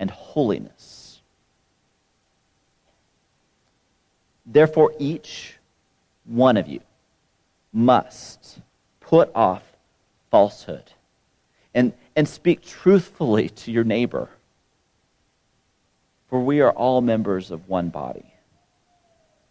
and 0.00 0.10
holiness. 0.10 1.20
Therefore, 4.44 4.92
each 4.98 5.54
one 6.24 6.56
of 6.56 6.66
you 6.66 6.80
must 7.72 8.58
put 8.98 9.30
off 9.34 9.62
falsehood 10.30 10.92
and, 11.74 11.92
and 12.16 12.26
speak 12.26 12.62
truthfully 12.62 13.50
to 13.50 13.70
your 13.70 13.84
neighbor. 13.84 14.28
For 16.28 16.40
we 16.40 16.60
are 16.60 16.72
all 16.72 17.00
members 17.00 17.50
of 17.52 17.68
one 17.68 17.90
body. 17.90 18.24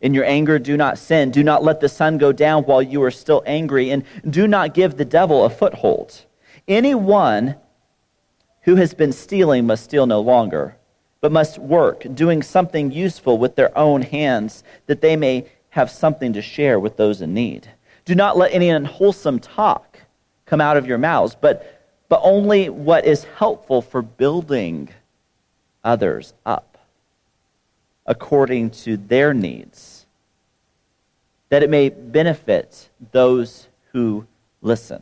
In 0.02 0.14
your 0.14 0.26
anger, 0.26 0.60
do 0.60 0.76
not 0.76 0.98
sin. 0.98 1.30
Do 1.30 1.44
not 1.44 1.64
let 1.64 1.80
the 1.80 1.90
sun 1.90 2.18
go 2.18 2.32
down 2.32 2.64
while 2.64 2.82
you 2.82 3.04
are 3.04 3.12
still 3.12 3.44
angry, 3.46 3.92
and 3.92 4.04
do 4.30 4.48
not 4.48 4.74
give 4.74 4.96
the 4.96 5.06
devil 5.06 5.44
a 5.44 5.50
foothold. 5.50 6.26
Anyone 6.68 7.56
who 8.70 8.76
has 8.76 8.94
been 8.94 9.12
stealing 9.12 9.66
must 9.66 9.84
steal 9.84 10.06
no 10.06 10.20
longer, 10.20 10.76
but 11.22 11.32
must 11.32 11.58
work, 11.58 12.06
doing 12.14 12.44
something 12.44 12.92
useful 12.92 13.40
with 13.40 13.56
their 13.56 13.76
own 13.76 14.04
hands, 14.04 14.64
that 14.86 15.02
they 15.02 15.16
may 15.16 15.44
have 15.70 15.90
something 15.90 16.34
to 16.34 16.42
share 16.42 16.80
with 16.80 16.96
those 16.96 17.20
in 17.20 17.34
need. 17.34 17.68
Do 18.06 18.14
not 18.14 18.38
let 18.38 18.54
any 18.54 18.70
unwholesome 18.70 19.40
talk 19.40 20.00
come 20.46 20.62
out 20.62 20.78
of 20.78 20.86
your 20.86 21.00
mouths, 21.00 21.36
but 21.40 21.76
but 22.10 22.22
only 22.24 22.70
what 22.70 23.06
is 23.06 23.24
helpful 23.24 23.82
for 23.82 24.04
building 24.04 24.90
others 25.84 26.36
up 26.46 26.78
according 28.06 28.70
to 28.70 28.98
their 28.98 29.34
needs, 29.34 30.06
that 31.50 31.64
it 31.64 31.72
may 31.72 31.90
benefit 31.90 32.90
those 33.12 33.68
who 33.94 34.28
listen. 34.62 35.02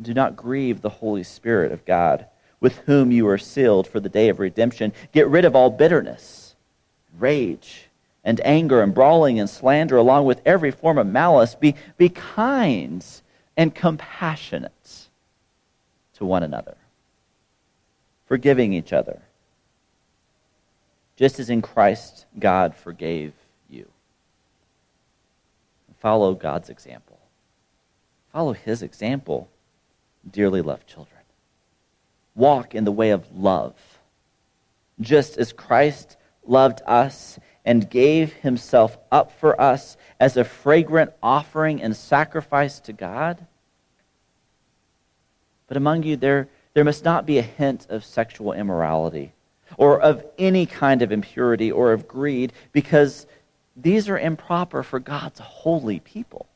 Do 0.00 0.12
not 0.12 0.36
grieve 0.36 0.80
the 0.80 0.88
Holy 0.88 1.22
Spirit 1.22 1.72
of 1.72 1.84
God, 1.84 2.26
with 2.60 2.78
whom 2.80 3.12
you 3.12 3.26
are 3.28 3.38
sealed 3.38 3.86
for 3.86 4.00
the 4.00 4.08
day 4.08 4.28
of 4.28 4.38
redemption. 4.38 4.92
Get 5.12 5.28
rid 5.28 5.44
of 5.44 5.56
all 5.56 5.70
bitterness, 5.70 6.54
rage, 7.18 7.88
and 8.24 8.40
anger, 8.44 8.82
and 8.82 8.94
brawling 8.94 9.38
and 9.38 9.48
slander, 9.48 9.96
along 9.96 10.26
with 10.26 10.42
every 10.44 10.70
form 10.70 10.98
of 10.98 11.06
malice. 11.06 11.54
Be, 11.54 11.74
be 11.96 12.08
kind 12.08 13.04
and 13.56 13.74
compassionate 13.74 15.08
to 16.14 16.24
one 16.24 16.42
another, 16.42 16.76
forgiving 18.26 18.72
each 18.72 18.92
other, 18.92 19.22
just 21.16 21.38
as 21.38 21.48
in 21.48 21.62
Christ 21.62 22.26
God 22.38 22.74
forgave 22.74 23.32
you. 23.70 23.88
Follow 26.00 26.34
God's 26.34 26.68
example. 26.68 27.18
Follow 28.32 28.52
his 28.52 28.82
example, 28.82 29.48
dearly 30.30 30.62
loved 30.62 30.86
children. 30.86 31.20
Walk 32.34 32.74
in 32.74 32.84
the 32.84 32.92
way 32.92 33.10
of 33.10 33.24
love, 33.36 33.74
just 35.00 35.38
as 35.38 35.52
Christ 35.52 36.16
loved 36.46 36.82
us 36.86 37.38
and 37.64 37.88
gave 37.90 38.32
himself 38.34 38.96
up 39.10 39.32
for 39.40 39.60
us 39.60 39.96
as 40.20 40.36
a 40.36 40.44
fragrant 40.44 41.12
offering 41.22 41.82
and 41.82 41.96
sacrifice 41.96 42.78
to 42.80 42.92
God 42.92 43.46
but 45.66 45.76
among 45.76 46.02
you, 46.04 46.16
there, 46.16 46.48
there 46.74 46.84
must 46.84 47.04
not 47.04 47.26
be 47.26 47.38
a 47.38 47.42
hint 47.42 47.86
of 47.88 48.04
sexual 48.04 48.52
immorality 48.52 49.32
or 49.76 50.00
of 50.00 50.24
any 50.38 50.64
kind 50.66 51.02
of 51.02 51.10
impurity 51.10 51.72
or 51.72 51.92
of 51.92 52.06
greed, 52.06 52.52
because 52.72 53.26
these 53.76 54.08
are 54.08 54.18
improper 54.18 54.82
for 54.82 55.00
God's 55.00 55.40
holy 55.40 55.98
people. 56.00 56.46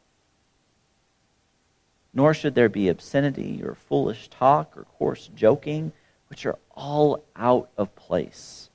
Nor 2.13 2.35
should 2.35 2.55
there 2.55 2.69
be 2.69 2.89
obscenity 2.89 3.63
or 3.63 3.75
foolish 3.75 4.29
talk 4.29 4.77
or 4.77 4.85
coarse 4.85 5.31
joking, 5.35 5.93
which 6.29 6.45
are 6.47 6.59
all 6.73 7.25
out 7.37 7.71
of 7.77 7.95
place, 7.95 8.71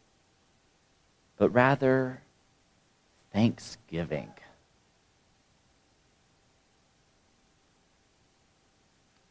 but 1.37 1.49
rather 1.49 2.21
thanksgiving. 3.33 4.31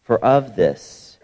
For 0.03 0.23
of 0.23 0.57
this 0.57 1.19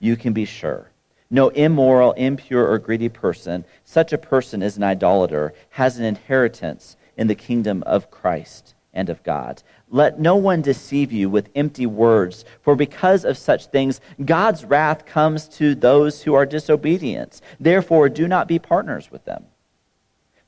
you 0.00 0.16
can 0.16 0.32
be 0.32 0.44
sure. 0.44 0.90
No 1.28 1.48
immoral, 1.48 2.12
impure, 2.12 2.68
or 2.68 2.78
greedy 2.78 3.08
person, 3.08 3.64
such 3.84 4.12
a 4.12 4.18
person 4.18 4.62
is 4.62 4.76
an 4.76 4.84
idolater, 4.84 5.52
has 5.70 5.98
an 5.98 6.04
inheritance 6.04 6.96
in 7.16 7.26
the 7.26 7.34
kingdom 7.34 7.82
of 7.84 8.10
Christ 8.10 8.75
and 8.96 9.08
of 9.08 9.22
God. 9.22 9.62
Let 9.90 10.18
no 10.18 10.34
one 10.34 10.62
deceive 10.62 11.12
you 11.12 11.30
with 11.30 11.50
empty 11.54 11.86
words, 11.86 12.44
for 12.62 12.74
because 12.74 13.24
of 13.24 13.38
such 13.38 13.66
things, 13.66 14.00
God's 14.24 14.64
wrath 14.64 15.06
comes 15.06 15.46
to 15.50 15.76
those 15.76 16.22
who 16.22 16.34
are 16.34 16.46
disobedient. 16.46 17.40
Therefore, 17.60 18.08
do 18.08 18.26
not 18.26 18.48
be 18.48 18.58
partners 18.58 19.12
with 19.12 19.24
them. 19.24 19.44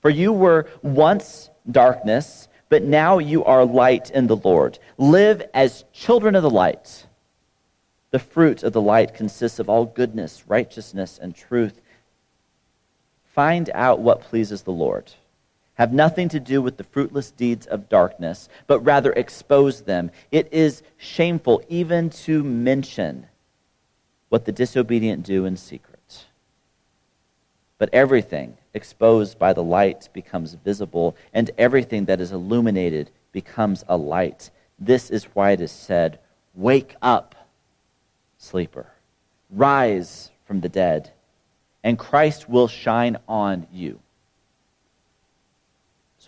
For 0.01 0.11
you 0.11 0.33
were 0.33 0.69
once 0.83 1.51
darkness, 1.71 2.49
but 2.69 2.83
now 2.83 3.19
you 3.19 3.45
are 3.45 3.65
light 3.65 4.11
in 4.11 4.27
the 4.27 4.37
Lord. 4.37 4.79
Live 4.97 5.43
as 5.55 5.85
children 5.93 6.35
of 6.35 6.43
the 6.43 6.51
light. 6.51 7.07
The 8.11 8.19
fruit 8.19 8.63
of 8.63 8.73
the 8.73 8.81
light 8.81 9.15
consists 9.15 9.59
of 9.59 9.69
all 9.69 9.85
goodness, 9.85 10.45
righteousness, 10.49 11.19
and 11.21 11.35
truth. 11.35 11.81
Find 13.35 13.71
out 13.75 14.01
what 14.01 14.23
pleases 14.23 14.63
the 14.63 14.73
Lord. 14.73 15.13
Have 15.79 15.93
nothing 15.93 16.29
to 16.31 16.41
do 16.41 16.61
with 16.61 16.77
the 16.77 16.83
fruitless 16.83 17.31
deeds 17.31 17.65
of 17.67 17.89
darkness, 17.89 18.49
but 18.67 18.81
rather 18.81 19.13
expose 19.13 19.83
them. 19.83 20.11
It 20.33 20.53
is 20.53 20.83
shameful 20.97 21.63
even 21.69 22.11
to 22.11 22.43
mention 22.43 23.29
what 24.29 24.45
the 24.45 24.51
disobedient 24.51 25.25
do 25.25 25.45
in 25.45 25.57
secret. 25.57 26.27
But 27.79 27.91
everything 27.93 28.57
exposed 28.75 29.39
by 29.39 29.53
the 29.53 29.63
light 29.63 30.09
becomes 30.13 30.55
visible, 30.55 31.17
and 31.33 31.53
everything 31.57 32.07
that 32.07 32.21
is 32.21 32.33
illuminated 32.33 33.11
becomes 33.31 33.85
a 33.89 33.97
light. 33.97 34.51
This 34.81 35.11
is 35.11 35.25
why 35.27 35.53
it 35.53 35.61
is 35.61 35.71
said, 35.71 36.19
Wake 36.57 36.97
up 37.01 37.37
sleeper. 38.37 38.87
Rise 39.49 40.33
from 40.45 40.61
the 40.61 40.69
dead, 40.69 41.13
and 41.85 41.97
Christ 41.97 42.49
will 42.49 42.67
shine 42.67 43.17
on 43.29 43.69
you. 43.73 44.01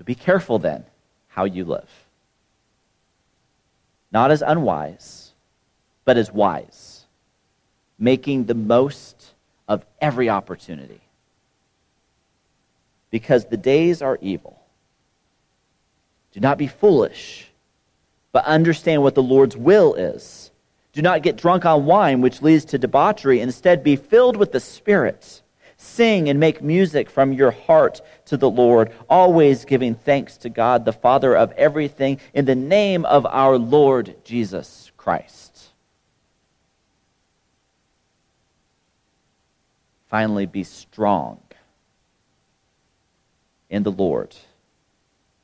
So 0.01 0.05
be 0.05 0.15
careful 0.15 0.59
then 0.59 0.87
how 1.29 1.45
you 1.45 1.67
live. 1.67 1.91
Not 4.11 4.31
as 4.31 4.41
unwise, 4.41 5.33
but 6.07 6.17
as 6.17 6.33
wise, 6.33 7.05
making 7.99 8.47
the 8.47 8.55
most 8.55 9.35
of 9.69 9.85
every 10.01 10.31
opportunity. 10.31 11.03
Because 13.11 13.45
the 13.45 13.59
days 13.59 14.01
are 14.01 14.19
evil. 14.23 14.59
Do 16.33 16.41
not 16.41 16.57
be 16.57 16.67
foolish, 16.67 17.51
but 18.33 18.47
understand 18.47 19.03
what 19.03 19.15
the 19.15 19.23
Lord's 19.23 19.55
will 19.55 19.93
is. 19.97 20.51
Do 20.95 21.03
not 21.03 21.23
get 21.23 21.37
drunk 21.37 21.67
on 21.67 21.85
wine, 21.85 22.23
which 22.23 22.41
leads 22.41 22.65
to 22.67 22.79
debauchery. 22.79 23.41
Instead, 23.41 23.85
be 23.85 23.97
filled 23.97 24.39
with 24.39 24.51
the 24.51 24.61
Spirit. 24.61 25.43
Sing 25.83 26.29
and 26.29 26.39
make 26.39 26.63
music 26.63 27.09
from 27.09 27.33
your 27.33 27.51
heart 27.51 28.03
to 28.27 28.37
the 28.37 28.51
Lord, 28.51 28.93
always 29.09 29.65
giving 29.65 29.95
thanks 29.95 30.37
to 30.39 30.51
God, 30.51 30.85
the 30.85 30.93
Father 30.93 31.35
of 31.35 31.53
everything, 31.53 32.21
in 32.35 32.45
the 32.45 32.55
name 32.55 33.05
of 33.07 33.25
our 33.25 33.57
Lord 33.57 34.15
Jesus 34.23 34.93
Christ. 34.99 35.69
Finally, 40.09 40.45
be 40.45 40.65
strong 40.65 41.41
in 43.71 43.83
the 43.83 43.93
Lord 43.93 44.37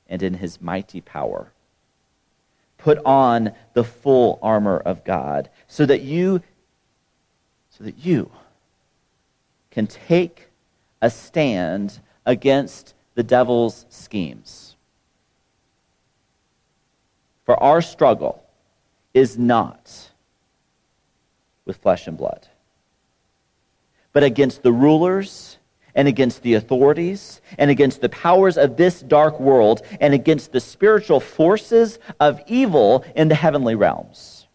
and 0.06 0.22
in 0.22 0.34
his 0.34 0.60
mighty 0.60 1.00
power 1.00 1.50
put 2.76 2.98
on 3.04 3.52
the 3.72 3.84
full 3.84 4.38
armor 4.42 4.76
of 4.78 5.02
God 5.02 5.48
so 5.66 5.86
that 5.86 6.02
you 6.02 6.42
so 7.70 7.84
that 7.84 7.98
you 7.98 8.30
can 9.76 9.86
take 9.86 10.48
a 11.02 11.10
stand 11.10 12.00
against 12.24 12.94
the 13.14 13.22
devil's 13.22 13.84
schemes. 13.90 14.74
For 17.44 17.62
our 17.62 17.82
struggle 17.82 18.42
is 19.12 19.36
not 19.36 20.12
with 21.66 21.76
flesh 21.76 22.06
and 22.06 22.16
blood, 22.16 22.48
but 24.14 24.22
against 24.22 24.62
the 24.62 24.72
rulers 24.72 25.58
and 25.94 26.08
against 26.08 26.40
the 26.40 26.54
authorities 26.54 27.42
and 27.58 27.70
against 27.70 28.00
the 28.00 28.08
powers 28.08 28.56
of 28.56 28.78
this 28.78 29.02
dark 29.02 29.38
world 29.38 29.82
and 30.00 30.14
against 30.14 30.52
the 30.52 30.60
spiritual 30.60 31.20
forces 31.20 31.98
of 32.18 32.40
evil 32.46 33.04
in 33.14 33.28
the 33.28 33.34
heavenly 33.34 33.74
realms. 33.74 34.46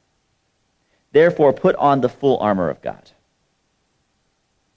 Therefore, 1.11 1.53
put 1.53 1.75
on 1.75 2.01
the 2.01 2.09
full 2.09 2.39
armor 2.39 2.71
of 2.71 2.81
God, 2.81 3.11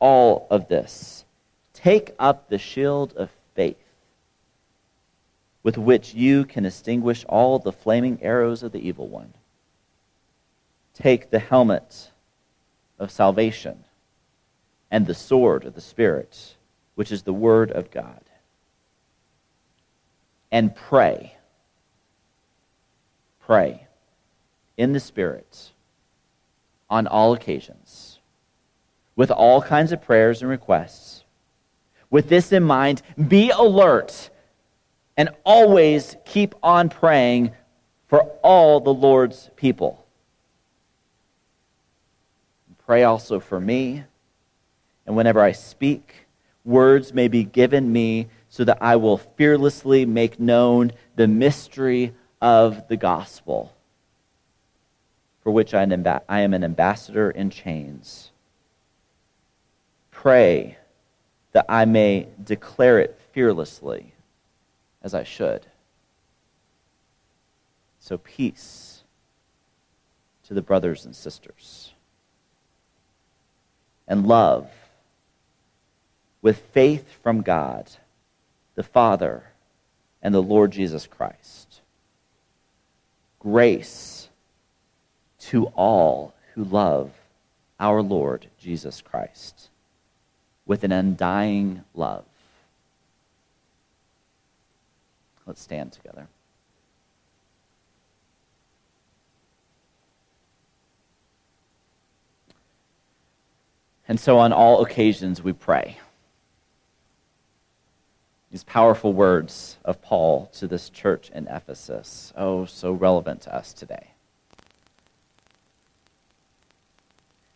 all 0.00 0.46
of 0.50 0.68
this, 0.68 1.24
take 1.72 2.14
up 2.18 2.48
the 2.48 2.58
shield 2.58 3.12
of 3.16 3.30
faith 3.54 3.76
with 5.62 5.76
which 5.76 6.14
you 6.14 6.44
can 6.44 6.64
extinguish 6.64 7.24
all 7.28 7.58
the 7.58 7.72
flaming 7.72 8.18
arrows 8.22 8.62
of 8.62 8.72
the 8.72 8.86
evil 8.86 9.06
one. 9.06 9.32
Take 10.94 11.30
the 11.30 11.38
helmet 11.38 12.10
of 12.98 13.10
salvation 13.10 13.84
and 14.90 15.06
the 15.06 15.14
sword 15.14 15.64
of 15.64 15.74
the 15.74 15.80
Spirit, 15.80 16.56
which 16.94 17.12
is 17.12 17.22
the 17.22 17.32
Word 17.32 17.70
of 17.70 17.90
God. 17.90 18.20
And 20.50 20.74
pray. 20.74 21.36
Pray 23.40 23.86
in 24.76 24.92
the 24.92 25.00
Spirit 25.00 25.70
on 26.88 27.06
all 27.06 27.32
occasions. 27.34 28.09
With 29.20 29.30
all 29.30 29.60
kinds 29.60 29.92
of 29.92 30.00
prayers 30.00 30.40
and 30.40 30.50
requests. 30.50 31.24
With 32.08 32.30
this 32.30 32.52
in 32.52 32.62
mind, 32.62 33.02
be 33.28 33.50
alert 33.50 34.30
and 35.14 35.28
always 35.44 36.16
keep 36.24 36.54
on 36.62 36.88
praying 36.88 37.50
for 38.08 38.22
all 38.42 38.80
the 38.80 38.94
Lord's 38.94 39.50
people. 39.56 40.06
Pray 42.86 43.04
also 43.04 43.40
for 43.40 43.60
me, 43.60 44.04
and 45.04 45.14
whenever 45.14 45.40
I 45.40 45.52
speak, 45.52 46.26
words 46.64 47.12
may 47.12 47.28
be 47.28 47.44
given 47.44 47.92
me 47.92 48.28
so 48.48 48.64
that 48.64 48.78
I 48.80 48.96
will 48.96 49.18
fearlessly 49.18 50.06
make 50.06 50.40
known 50.40 50.92
the 51.16 51.28
mystery 51.28 52.14
of 52.40 52.88
the 52.88 52.96
gospel, 52.96 53.76
for 55.42 55.50
which 55.50 55.74
I 55.74 55.82
am 55.82 56.54
an 56.54 56.64
ambassador 56.64 57.30
in 57.30 57.50
chains. 57.50 58.29
Pray 60.20 60.76
that 61.52 61.64
I 61.66 61.86
may 61.86 62.28
declare 62.44 62.98
it 62.98 63.18
fearlessly 63.32 64.12
as 65.00 65.14
I 65.14 65.24
should. 65.24 65.64
So, 68.00 68.18
peace 68.18 69.02
to 70.44 70.52
the 70.52 70.60
brothers 70.60 71.06
and 71.06 71.16
sisters. 71.16 71.94
And 74.06 74.26
love 74.26 74.70
with 76.42 76.58
faith 76.74 77.10
from 77.22 77.40
God, 77.40 77.88
the 78.74 78.82
Father, 78.82 79.44
and 80.20 80.34
the 80.34 80.42
Lord 80.42 80.70
Jesus 80.70 81.06
Christ. 81.06 81.80
Grace 83.38 84.28
to 85.38 85.68
all 85.68 86.34
who 86.52 86.64
love 86.64 87.10
our 87.78 88.02
Lord 88.02 88.48
Jesus 88.58 89.00
Christ 89.00 89.69
with 90.70 90.84
an 90.84 90.92
undying 90.92 91.82
love. 91.96 92.24
Let's 95.44 95.60
stand 95.60 95.90
together. 95.90 96.28
And 104.06 104.20
so, 104.20 104.38
on 104.38 104.52
all 104.52 104.84
occasions, 104.84 105.42
we 105.42 105.52
pray. 105.52 105.98
These 108.52 108.62
powerful 108.62 109.12
words 109.12 109.76
of 109.84 110.00
Paul 110.00 110.52
to 110.52 110.68
this 110.68 110.88
church 110.88 111.30
in 111.34 111.48
Ephesus, 111.48 112.32
oh, 112.36 112.64
so 112.64 112.92
relevant 112.92 113.40
to 113.40 113.52
us 113.52 113.72
today. 113.72 114.10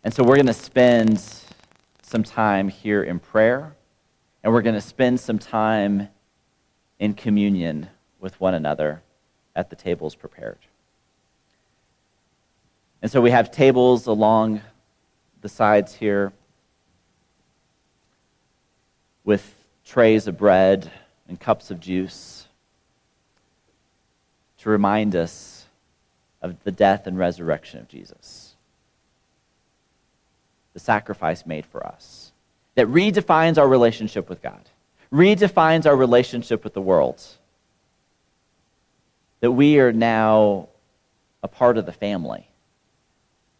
And 0.03 0.13
so, 0.13 0.21
we're 0.21 0.35
going 0.35 0.47
to 0.47 0.53
spend 0.53 1.44
some 2.15 2.23
time 2.23 2.69
here 2.69 3.03
in 3.03 3.19
prayer, 3.19 3.75
and 4.41 4.53
we're 4.53 4.61
going 4.61 4.73
to 4.73 4.79
spend 4.79 5.19
some 5.19 5.37
time 5.37 6.07
in 6.97 7.13
communion 7.13 7.89
with 8.21 8.39
one 8.39 8.53
another 8.53 9.01
at 9.53 9.69
the 9.69 9.75
tables 9.75 10.15
prepared. 10.15 10.57
And 13.01 13.11
so 13.11 13.19
we 13.19 13.31
have 13.31 13.51
tables 13.51 14.07
along 14.07 14.61
the 15.41 15.49
sides 15.49 15.93
here 15.93 16.31
with 19.25 19.53
trays 19.83 20.25
of 20.25 20.37
bread 20.37 20.89
and 21.27 21.37
cups 21.37 21.69
of 21.69 21.81
juice 21.81 22.47
to 24.59 24.69
remind 24.69 25.17
us 25.17 25.65
of 26.41 26.63
the 26.63 26.71
death 26.71 27.07
and 27.07 27.19
resurrection 27.19 27.81
of 27.81 27.89
Jesus, 27.89 28.54
the 30.75 30.79
sacrifice 30.79 31.47
made 31.47 31.65
for 31.65 31.83
us 31.83 32.31
that 32.75 32.85
redefines 32.87 33.57
our 33.57 33.67
relationship 33.67 34.29
with 34.29 34.43
God 34.43 34.69
redefines 35.15 35.85
our 35.85 35.95
relationship 35.95 36.63
with 36.63 36.73
the 36.73 36.81
world. 36.81 37.23
That 39.39 39.51
we 39.51 39.79
are 39.79 39.93
now 39.93 40.69
a 41.41 41.47
part 41.47 41.77
of 41.77 41.85
the 41.85 41.91
family 41.91 42.49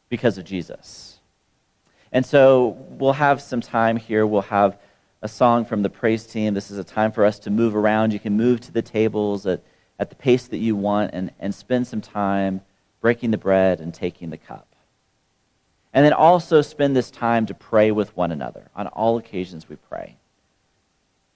because 0.10 0.38
of 0.38 0.46
Jesus. 0.46 1.20
And 2.12 2.26
so 2.26 2.78
we'll 2.90 3.14
have 3.14 3.42
some 3.42 3.62
time 3.62 3.98
here. 3.98 4.26
We'll 4.26 4.42
have 4.44 4.78
a 5.22 5.28
song 5.28 5.66
from 5.66 5.82
the 5.82 5.90
praise 5.90 6.26
team. 6.26 6.54
This 6.54 6.72
is 6.72 6.78
a 6.78 6.84
time 6.84 7.12
for 7.12 7.26
us 7.26 7.40
to 7.40 7.50
move 7.50 7.76
around. 7.76 8.14
You 8.14 8.20
can 8.20 8.38
move 8.38 8.62
to 8.62 8.72
the 8.72 8.82
tables 8.82 9.46
at, 9.46 9.64
at 10.00 10.10
the 10.10 10.16
pace 10.16 10.48
that 10.48 10.58
you 10.58 10.76
want 10.76 11.12
and, 11.14 11.32
and 11.40 11.54
spend 11.54 11.88
some 11.88 12.02
time 12.02 12.62
breaking 13.02 13.32
the 13.32 13.38
bread 13.38 13.80
and 13.80 13.94
taking 13.94 14.30
the 14.30 14.38
cup. 14.38 14.75
And 15.96 16.04
then 16.04 16.12
also 16.12 16.62
spend 16.62 16.94
this 16.94 17.10
time 17.10 17.46
to 17.46 17.54
pray 17.54 17.90
with 17.90 18.16
one 18.18 18.34
another. 18.34 18.70
On 18.76 18.86
all 18.88 19.18
occasions, 19.18 19.70
we 19.70 19.78
pray. 19.78 20.18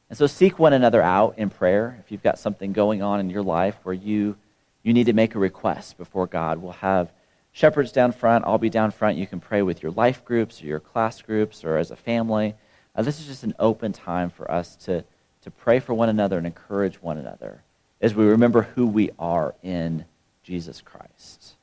And 0.09 0.17
so 0.17 0.27
seek 0.27 0.59
one 0.59 0.73
another 0.73 1.01
out 1.01 1.35
in 1.37 1.49
prayer. 1.49 1.97
If 2.03 2.11
you've 2.11 2.21
got 2.21 2.37
something 2.37 2.73
going 2.73 3.01
on 3.01 3.21
in 3.21 3.29
your 3.29 3.41
life 3.41 3.77
where 3.83 3.95
you, 3.95 4.35
you 4.83 4.91
need 4.91 5.05
to 5.05 5.13
make 5.13 5.33
a 5.33 5.39
request 5.39 5.97
before 5.97 6.27
God, 6.27 6.57
we'll 6.57 6.73
have 6.73 7.09
shepherds 7.53 7.93
down 7.93 8.11
front. 8.11 8.43
I'll 8.45 8.57
be 8.57 8.69
down 8.69 8.91
front. 8.91 9.17
You 9.17 9.27
can 9.27 9.39
pray 9.39 9.61
with 9.61 9.81
your 9.81 9.93
life 9.93 10.25
groups 10.25 10.61
or 10.61 10.65
your 10.65 10.81
class 10.81 11.21
groups 11.21 11.63
or 11.63 11.77
as 11.77 11.89
a 11.89 11.95
family. 11.95 12.53
Uh, 12.93 13.01
this 13.01 13.21
is 13.21 13.27
just 13.27 13.45
an 13.45 13.53
open 13.59 13.93
time 13.93 14.29
for 14.29 14.51
us 14.51 14.75
to, 14.75 15.05
to 15.43 15.51
pray 15.51 15.79
for 15.79 15.93
one 15.93 16.09
another 16.09 16.37
and 16.37 16.45
encourage 16.45 17.01
one 17.01 17.17
another 17.17 17.63
as 18.01 18.13
we 18.13 18.25
remember 18.25 18.63
who 18.63 18.87
we 18.87 19.09
are 19.17 19.55
in 19.63 20.03
Jesus 20.43 20.81
Christ. 20.81 21.55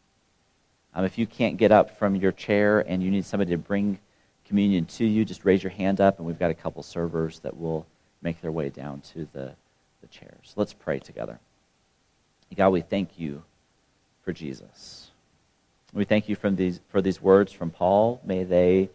Um, 0.96 1.04
if 1.04 1.18
you 1.18 1.26
can't 1.26 1.58
get 1.58 1.72
up 1.72 1.98
from 1.98 2.16
your 2.16 2.32
chair 2.32 2.80
and 2.80 3.02
you 3.02 3.10
need 3.10 3.26
somebody 3.26 3.50
to 3.50 3.58
bring 3.58 3.98
communion 4.46 4.86
to 4.86 5.04
you, 5.04 5.26
just 5.26 5.44
raise 5.44 5.62
your 5.62 5.70
hand 5.70 6.00
up, 6.00 6.16
and 6.16 6.26
we've 6.26 6.38
got 6.38 6.50
a 6.50 6.54
couple 6.54 6.82
servers 6.82 7.38
that 7.40 7.54
will 7.54 7.86
make 8.22 8.40
their 8.40 8.50
way 8.50 8.70
down 8.70 9.02
to 9.12 9.28
the, 9.34 9.52
the 10.00 10.06
chairs. 10.10 10.54
Let's 10.56 10.72
pray 10.72 10.98
together. 10.98 11.38
God, 12.56 12.70
we 12.70 12.80
thank 12.80 13.18
you 13.18 13.42
for 14.24 14.32
Jesus. 14.32 15.10
We 15.92 16.06
thank 16.06 16.30
you 16.30 16.34
from 16.34 16.56
these, 16.56 16.80
for 16.88 17.02
these 17.02 17.20
words 17.20 17.52
from 17.52 17.70
Paul. 17.70 18.18
May 18.24 18.44
they 18.44 18.88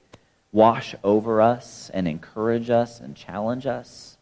wash 0.51 0.95
over 1.03 1.39
us 1.39 1.91
and 1.93 2.07
encourage 2.07 2.71
us 2.71 2.99
and 2.99 3.15
challenge 3.15 3.67
us. 3.67 4.17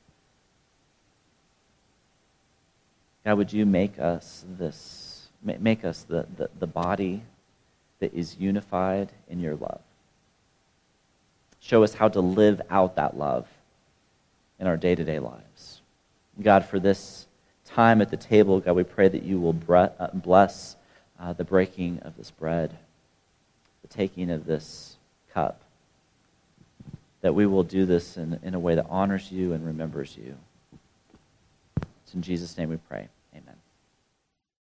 God, 3.24 3.38
would 3.38 3.54
you 3.54 3.65
make 3.65 4.00
us 4.00 4.44
this, 4.58 5.30
make 5.42 5.86
us 5.86 6.04
the, 6.04 6.26
the, 6.36 6.50
the 6.60 6.68
body 6.68 7.24
that 8.00 8.14
is 8.14 8.38
unified 8.38 9.12
in 9.28 9.40
your 9.40 9.56
love. 9.56 9.82
Show 11.60 11.84
us 11.84 11.94
how 11.94 12.08
to 12.10 12.22
live 12.22 12.62
out 12.70 12.96
that 12.96 13.18
love 13.18 13.48
in 14.60 14.68
our 14.68 14.78
day 14.78 14.96
to 14.96 15.04
day 15.04 15.20
lives. 15.20 15.82
God, 16.42 16.66
for 16.66 16.80
this 16.80 17.28
time 17.66 18.02
at 18.02 18.10
the 18.10 18.18
table, 18.18 18.60
God, 18.60 18.76
we 18.76 18.84
pray 18.84 19.08
that 19.08 19.24
you 19.24 19.40
will 19.40 19.56
uh, 19.70 20.08
bless 20.14 20.76
uh, 21.20 21.34
the 21.34 21.44
breaking 21.44 22.00
of 22.00 22.16
this 22.18 22.32
bread, 22.32 22.76
the 23.82 23.88
taking 23.88 24.32
of 24.32 24.46
this 24.46 24.96
cup, 25.34 25.62
that 27.22 27.36
we 27.36 27.46
will 27.46 27.64
do 27.64 27.86
this 27.86 28.18
in, 28.18 28.40
in 28.44 28.56
a 28.56 28.60
way 28.60 28.76
that 28.76 28.86
honors 28.90 29.32
you 29.32 29.54
and 29.54 29.66
remembers 29.66 30.18
you. 30.18 30.36
It's 32.04 32.14
in 32.14 32.22
Jesus' 32.22 32.58
name 32.58 32.70
we 32.70 32.78
pray. 32.78 33.10